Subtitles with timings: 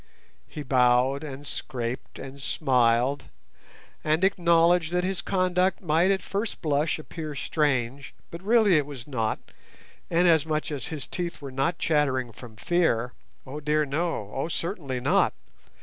[0.47, 3.25] He bowed and scraped and smiled,
[4.03, 9.05] and acknowledged that his conduct might at first blush appear strange, but really it was
[9.05, 9.37] not,
[10.09, 14.31] inasmuch as his teeth were not chattering from fear—oh, dear no!
[14.33, 15.33] oh, certainly not!